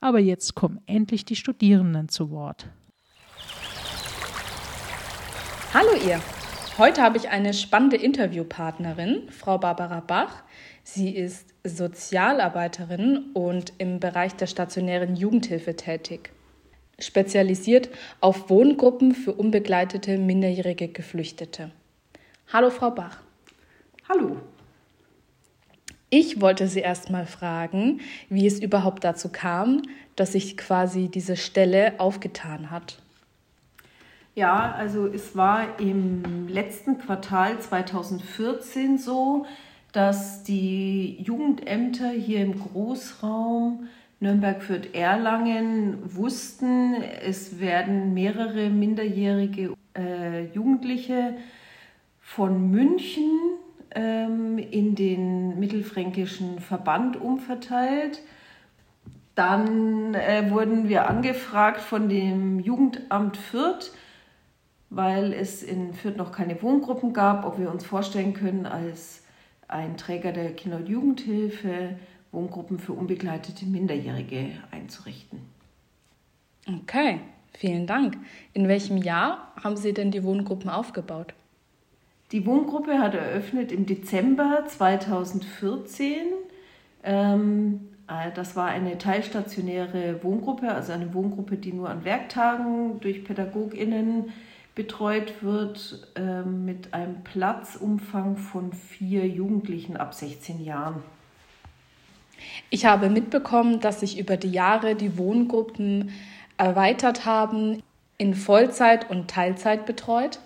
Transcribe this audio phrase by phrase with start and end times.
[0.00, 2.68] Aber jetzt kommen endlich die Studierenden zu Wort.
[5.72, 6.20] Hallo ihr!
[6.78, 10.42] Heute habe ich eine spannende Interviewpartnerin, Frau Barbara Bach.
[10.82, 16.32] Sie ist Sozialarbeiterin und im Bereich der stationären Jugendhilfe tätig.
[16.98, 17.88] Spezialisiert
[18.20, 21.70] auf Wohngruppen für unbegleitete minderjährige Geflüchtete.
[22.52, 23.22] Hallo Frau Bach.
[24.08, 24.36] Hallo.
[26.18, 28.00] Ich wollte Sie erst mal fragen,
[28.30, 29.82] wie es überhaupt dazu kam,
[30.16, 33.02] dass sich quasi diese Stelle aufgetan hat.
[34.34, 39.44] Ja, also es war im letzten Quartal 2014 so,
[39.92, 43.86] dass die Jugendämter hier im Großraum
[44.18, 46.94] Nürnberg führt Erlangen wussten,
[47.26, 51.34] es werden mehrere minderjährige äh, Jugendliche
[52.22, 53.58] von München
[53.96, 58.20] ähm, in den mittelfränkischen Verband umverteilt.
[59.34, 63.92] Dann äh, wurden wir angefragt von dem Jugendamt Fürth,
[64.90, 69.24] weil es in Fürth noch keine Wohngruppen gab, ob wir uns vorstellen können, als
[69.66, 71.96] ein Träger der Kinder- und Jugendhilfe
[72.32, 75.40] Wohngruppen für unbegleitete Minderjährige einzurichten.
[76.68, 77.20] Okay,
[77.54, 78.18] vielen Dank.
[78.52, 81.32] In welchem Jahr haben Sie denn die Wohngruppen aufgebaut?
[82.32, 86.26] Die Wohngruppe hat eröffnet im Dezember 2014.
[87.04, 93.24] Ähm, äh, das war eine teilstationäre Wohngruppe, also eine Wohngruppe, die nur an Werktagen durch
[93.24, 94.32] PädagogInnen
[94.74, 101.02] betreut wird, ähm, mit einem Platzumfang von vier Jugendlichen ab 16 Jahren.
[102.70, 106.10] Ich habe mitbekommen, dass sich über die Jahre die Wohngruppen
[106.58, 107.82] erweitert haben,
[108.18, 110.40] in Vollzeit und Teilzeit betreut.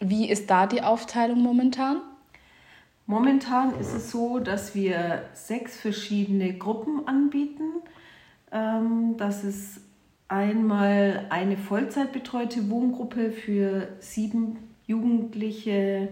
[0.00, 2.00] Wie ist da die Aufteilung momentan?
[3.06, 7.82] Momentan ist es so, dass wir sechs verschiedene Gruppen anbieten.
[8.52, 9.80] Ähm, das ist
[10.28, 16.10] einmal eine Vollzeitbetreute Wohngruppe für sieben Jugendliche,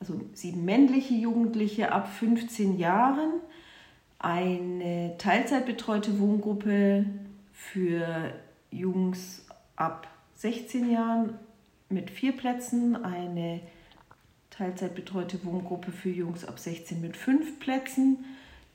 [0.00, 3.32] also sieben männliche Jugendliche ab 15 Jahren,
[4.18, 7.04] eine Teilzeitbetreute Wohngruppe
[7.52, 8.32] für
[8.70, 9.46] Jungs
[9.76, 11.38] ab 16 Jahren
[11.90, 13.60] mit vier Plätzen, eine
[14.50, 18.24] Teilzeitbetreute Wohngruppe für Jungs ab 16 mit fünf Plätzen.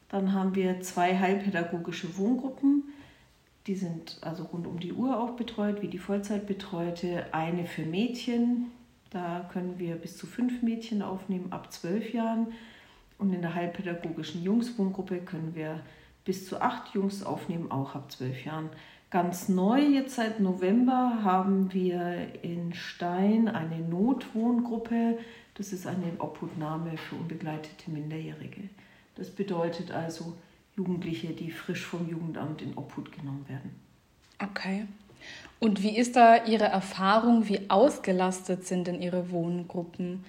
[0.10, 2.84] Dann haben wir zwei heilpädagogische Wohngruppen.
[3.68, 7.34] Die sind also rund um die Uhr auch betreut, wie die Vollzeitbetreute.
[7.34, 8.68] Eine für Mädchen,
[9.10, 12.48] da können wir bis zu fünf Mädchen aufnehmen ab zwölf Jahren.
[13.18, 15.80] Und in der heilpädagogischen Jungswohngruppe können wir
[16.26, 18.70] bis zu acht Jungs aufnehmen, auch ab zwölf Jahren.
[19.10, 25.20] Ganz neu jetzt seit November haben wir in Stein eine Notwohngruppe.
[25.54, 28.62] Das ist eine Obhutnahme für unbegleitete Minderjährige.
[29.16, 30.34] Das bedeutet also
[30.76, 33.72] Jugendliche, die frisch vom Jugendamt in Obhut genommen werden.
[34.44, 34.86] Okay.
[35.60, 37.48] Und wie ist da Ihre Erfahrung?
[37.48, 40.26] Wie ausgelastet sind denn Ihre Wohngruppen?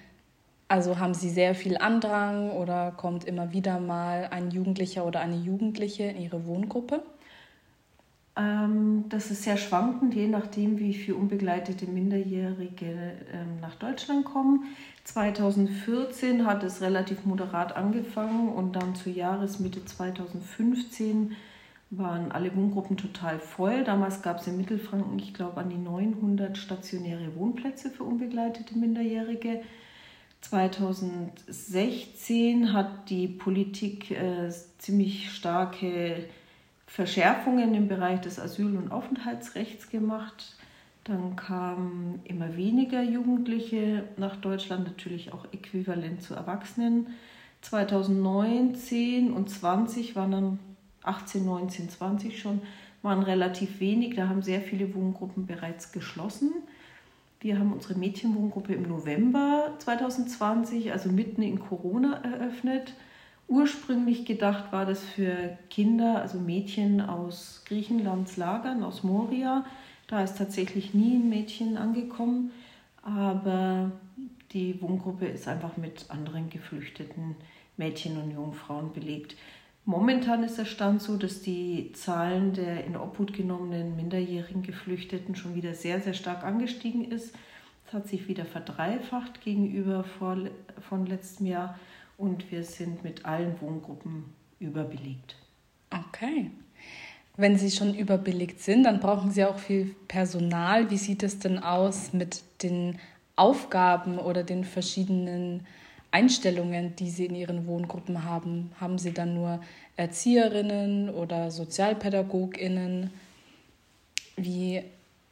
[0.69, 5.37] Also haben Sie sehr viel Andrang oder kommt immer wieder mal ein Jugendlicher oder eine
[5.37, 7.03] Jugendliche in Ihre Wohngruppe?
[8.37, 14.65] Ähm, das ist sehr schwankend, je nachdem, wie viele unbegleitete Minderjährige ähm, nach Deutschland kommen.
[15.05, 21.35] 2014 hat es relativ moderat angefangen und dann zur Jahresmitte 2015
[21.89, 23.83] waren alle Wohngruppen total voll.
[23.83, 29.61] Damals gab es in Mittelfranken, ich glaube, an die 900 stationäre Wohnplätze für unbegleitete Minderjährige.
[30.41, 36.27] 2016 hat die Politik äh, ziemlich starke
[36.87, 40.55] Verschärfungen im Bereich des Asyl- und Aufenthaltsrechts gemacht.
[41.03, 47.07] Dann kamen immer weniger Jugendliche nach Deutschland, natürlich auch äquivalent zu Erwachsenen.
[47.61, 50.59] 2019 und 20 waren dann
[51.03, 52.61] 18, 19, 20 schon,
[53.01, 54.15] waren relativ wenig.
[54.15, 56.51] Da haben sehr viele Wohngruppen bereits geschlossen.
[57.39, 62.93] Wir haben unsere Mädchenwohngruppe im November 2020, also mitten in Corona, eröffnet.
[63.47, 69.65] Ursprünglich gedacht war das für Kinder, also Mädchen aus Griechenlands Lagern, aus Moria.
[70.07, 72.51] Da ist tatsächlich nie ein Mädchen angekommen,
[73.01, 73.91] aber
[74.51, 77.35] die Wohngruppe ist einfach mit anderen geflüchteten
[77.77, 79.35] Mädchen und Jungfrauen belegt.
[79.85, 85.55] Momentan ist der Stand so, dass die Zahlen der in Obhut genommenen minderjährigen Geflüchteten schon
[85.55, 87.33] wieder sehr, sehr stark angestiegen ist.
[87.85, 90.37] Es hat sich wieder verdreifacht gegenüber vor,
[90.89, 91.79] von letztem Jahr
[92.17, 94.25] und wir sind mit allen Wohngruppen
[94.59, 95.35] überbelegt.
[95.91, 96.51] Okay.
[97.37, 100.89] Wenn Sie schon überbelegt sind, dann brauchen Sie auch viel Personal.
[100.89, 102.97] Wie sieht es denn aus mit den
[103.35, 105.67] Aufgaben oder den verschiedenen
[106.09, 108.71] Einstellungen, die Sie in Ihren Wohngruppen haben?
[108.81, 109.61] Haben Sie dann nur
[109.97, 113.11] Erzieherinnen oder Sozialpädagoginnen?
[114.35, 114.81] Wie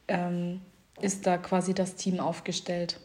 [0.06, 0.60] ähm,
[1.00, 3.00] ist da quasi das Team aufgestellt?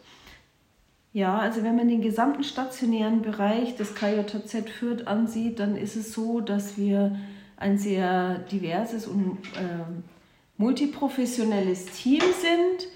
[1.13, 6.13] Ja, also wenn man den gesamten stationären Bereich des KJZ Fürth ansieht, dann ist es
[6.13, 7.18] so, dass wir
[7.58, 9.84] ein sehr diverses und äh,
[10.58, 12.88] multiprofessionelles Team sind.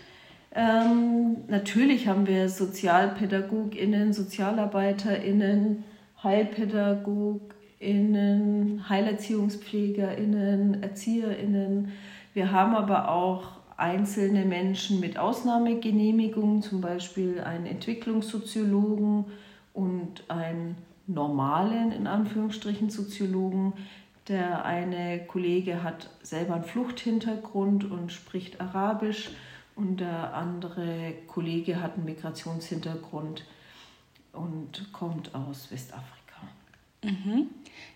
[0.56, 5.84] Ähm, natürlich haben wir SozialpädagogInnen, SozialarbeiterInnen,
[6.24, 11.92] HeilpädagogInnen, HeilerziehungspflegerInnen, ErzieherInnen.
[12.34, 19.26] Wir haben aber auch einzelne Menschen mit Ausnahmegenehmigung, zum Beispiel einen Entwicklungssoziologen
[19.74, 20.78] und einen
[21.08, 23.74] normalen, in Anführungsstrichen, Soziologen.
[24.28, 29.30] Der eine Kollege hat selber einen Fluchthintergrund und spricht Arabisch
[29.76, 33.46] und der andere Kollege hat einen Migrationshintergrund
[34.32, 36.25] und kommt aus Westafrika.
[37.06, 37.48] Mhm.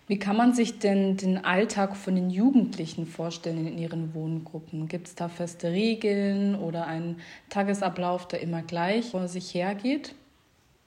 [0.06, 4.88] Wie kann man sich denn den Alltag von den Jugendlichen vorstellen in ihren Wohngruppen?
[4.88, 10.14] Gibt es da feste Regeln oder einen Tagesablauf, der immer gleich vor sich hergeht?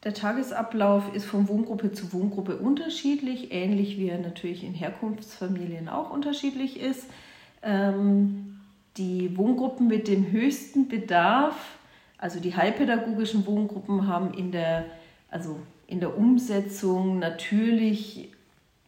[0.03, 6.11] Der Tagesablauf ist von Wohngruppe zu Wohngruppe unterschiedlich, ähnlich wie er natürlich in Herkunftsfamilien auch
[6.11, 7.05] unterschiedlich ist.
[7.61, 8.59] Ähm,
[8.97, 11.55] die Wohngruppen mit dem höchsten Bedarf,
[12.17, 14.85] also die heilpädagogischen Wohngruppen, haben in der,
[15.31, 15.57] also
[15.93, 18.31] in der Umsetzung natürlich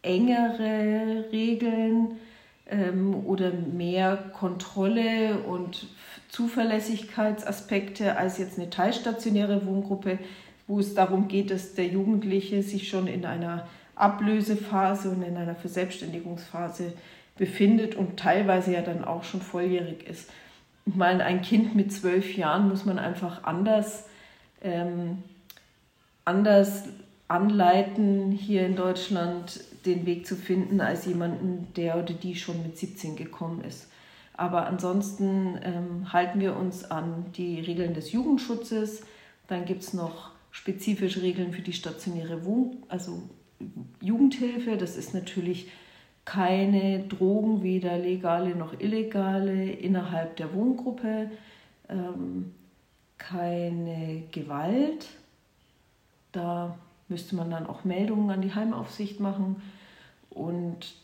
[0.02, 2.16] engere Regeln
[2.68, 5.86] ähm, oder mehr Kontrolle und
[6.30, 10.18] Zuverlässigkeitsaspekte als jetzt eine teilstationäre Wohngruppe,
[10.66, 15.54] wo es darum geht, dass der Jugendliche sich schon in einer Ablösephase und in einer
[15.54, 16.92] Verselbstständigungsphase
[17.38, 20.28] befindet und teilweise ja dann auch schon volljährig ist.
[20.86, 24.08] Ich meine, ein Kind mit zwölf Jahren muss man einfach anders,
[24.60, 25.22] ähm,
[26.26, 26.84] anders
[27.28, 32.76] anleiten, hier in Deutschland den Weg zu finden, als jemanden, der oder die schon mit
[32.76, 33.88] 17 gekommen ist.
[34.34, 39.02] Aber ansonsten ähm, halten wir uns an die Regeln des Jugendschutzes.
[39.48, 43.22] Dann gibt es noch spezifische Regeln für die stationäre Wohn also
[44.00, 44.76] Jugendhilfe.
[44.76, 45.70] Das ist natürlich
[46.24, 51.30] keine Drogen, weder legale noch illegale, innerhalb der Wohngruppe.
[51.88, 52.52] Ähm,
[53.16, 55.06] keine Gewalt.
[56.36, 56.76] Da
[57.08, 59.62] müsste man dann auch Meldungen an die Heimaufsicht machen.
[60.28, 60.94] Und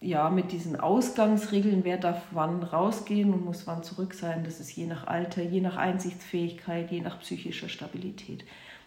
[0.00, 4.74] ja, mit diesen Ausgangsregeln, wer darf wann rausgehen und muss wann zurück sein, das ist
[4.76, 8.44] je nach Alter, je nach Einsichtsfähigkeit, je nach psychischer Stabilität.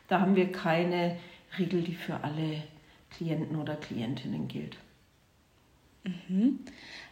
[0.07, 1.17] Da haben wir keine
[1.59, 2.63] Regel, die für alle
[3.11, 4.77] Klienten oder Klientinnen gilt.
[6.05, 6.59] Mhm.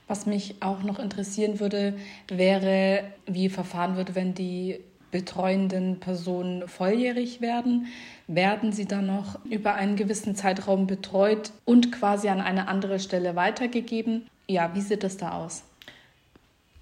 [0.07, 1.98] Was mich auch noch interessieren würde,
[2.29, 4.79] wäre, wie verfahren würde, wenn die
[5.12, 7.88] betreuenden Personen volljährig werden,
[8.27, 13.36] werden sie dann noch über einen gewissen Zeitraum betreut und quasi an eine andere Stelle
[13.36, 14.27] weitergegeben.
[14.48, 15.63] Ja, wie sieht das da aus?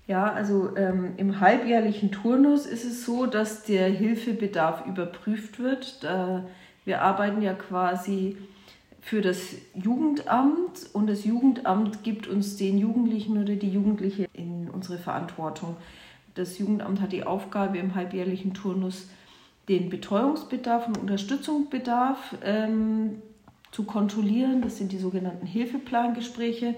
[0.07, 6.03] Ja, also ähm, im halbjährlichen Turnus ist es so, dass der Hilfebedarf überprüft wird.
[6.03, 6.45] Da,
[6.83, 8.35] wir arbeiten ja quasi
[9.01, 14.97] für das Jugendamt und das Jugendamt gibt uns den Jugendlichen oder die Jugendliche in unsere
[14.97, 15.77] Verantwortung.
[16.35, 19.09] Das Jugendamt hat die Aufgabe, im halbjährlichen Turnus
[19.67, 23.21] den Betreuungsbedarf und Unterstützungsbedarf ähm,
[23.71, 24.61] zu kontrollieren.
[24.61, 26.75] Das sind die sogenannten Hilfeplangespräche.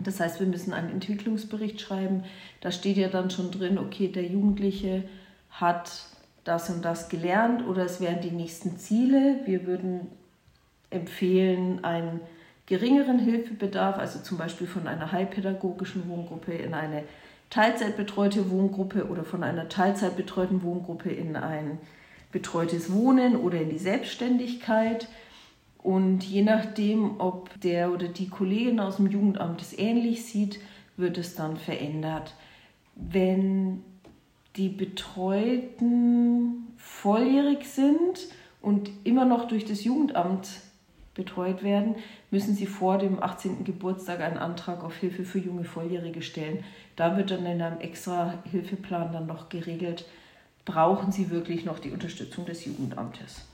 [0.00, 2.24] Das heißt, wir müssen einen Entwicklungsbericht schreiben.
[2.60, 5.04] Da steht ja dann schon drin, okay, der Jugendliche
[5.50, 6.06] hat
[6.44, 9.40] das und das gelernt oder es wären die nächsten Ziele.
[9.44, 10.08] Wir würden
[10.90, 12.20] empfehlen, einen
[12.66, 17.04] geringeren Hilfebedarf, also zum Beispiel von einer heilpädagogischen Wohngruppe in eine
[17.54, 21.78] Teilzeitbetreute Wohngruppe oder von einer Teilzeitbetreuten Wohngruppe in ein
[22.32, 25.06] betreutes Wohnen oder in die Selbstständigkeit.
[25.78, 30.58] Und je nachdem, ob der oder die Kollegin aus dem Jugendamt es ähnlich sieht,
[30.96, 32.34] wird es dann verändert.
[32.96, 33.84] Wenn
[34.56, 38.30] die Betreuten volljährig sind
[38.62, 40.48] und immer noch durch das Jugendamt
[41.14, 41.96] betreut werden,
[42.30, 43.64] müssen sie vor dem 18.
[43.64, 46.64] Geburtstag einen Antrag auf Hilfe für junge Volljährige stellen.
[46.96, 50.06] Da wird dann in einem extra Hilfeplan dann noch geregelt,
[50.64, 53.46] brauchen sie wirklich noch die Unterstützung des Jugendamtes.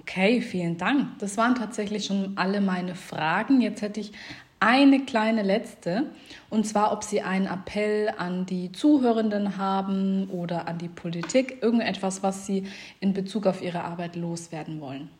[0.00, 1.18] Okay, vielen Dank.
[1.20, 3.60] Das waren tatsächlich schon alle meine Fragen.
[3.60, 4.12] Jetzt hätte ich
[4.60, 6.06] eine kleine letzte,
[6.48, 12.22] und zwar, ob Sie einen Appell an die Zuhörenden haben oder an die Politik, irgendetwas,
[12.22, 12.66] was Sie
[13.00, 15.10] in Bezug auf Ihre Arbeit loswerden wollen.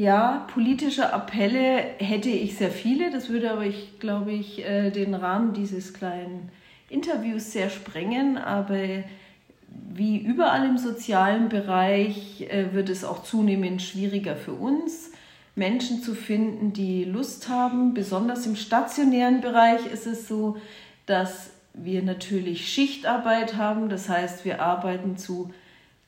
[0.00, 3.10] Ja, politische Appelle hätte ich sehr viele.
[3.10, 6.48] Das würde aber, ich glaube ich, äh, den Rahmen dieses kleinen
[6.88, 8.38] Interviews sehr sprengen.
[8.38, 8.78] Aber
[9.68, 15.10] wie überall im sozialen Bereich äh, wird es auch zunehmend schwieriger für uns,
[15.54, 17.92] Menschen zu finden, die Lust haben.
[17.92, 20.56] Besonders im stationären Bereich ist es so,
[21.04, 23.90] dass wir natürlich Schichtarbeit haben.
[23.90, 25.50] Das heißt, wir arbeiten zu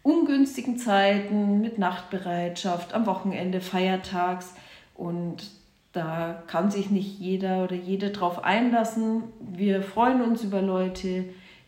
[0.03, 4.55] ungünstigen Zeiten mit Nachtbereitschaft, am Wochenende, feiertags.
[4.95, 5.51] Und
[5.93, 9.25] da kann sich nicht jeder oder jede drauf einlassen.
[9.41, 11.27] Wir freuen uns über Leute,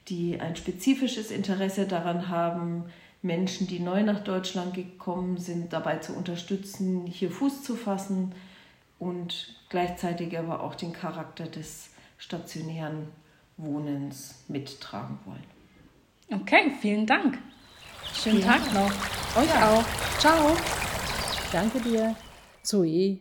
[0.08, 2.84] die ein spezifisches Interesse daran haben,
[3.22, 8.34] Menschen, die neu nach Deutschland gekommen sind, dabei zu unterstützen, hier Fuß zu fassen
[8.98, 13.08] und gleichzeitig aber auch den Charakter des stationären
[13.56, 16.40] Wohnens mittragen wollen.
[16.42, 17.38] Okay, vielen Dank.
[18.12, 18.46] Schönen ja.
[18.46, 18.90] Tag noch.
[19.36, 19.70] Euch ja.
[19.70, 19.84] auch.
[20.18, 20.56] Ciao.
[21.52, 22.16] Danke dir,
[22.62, 23.20] Zoe,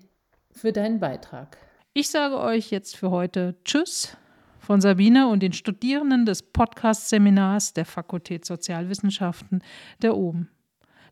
[0.51, 1.57] für deinen Beitrag.
[1.93, 4.17] Ich sage euch jetzt für heute Tschüss
[4.59, 9.61] von Sabine und den Studierenden des Podcast-Seminars der Fakultät Sozialwissenschaften
[10.01, 10.49] der OBEN,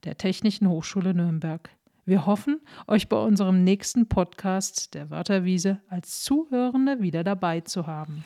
[0.04, 1.70] der Technischen Hochschule Nürnberg.
[2.06, 8.26] Wir hoffen, euch bei unserem nächsten Podcast der Wörterwiese als Zuhörende wieder dabei zu haben.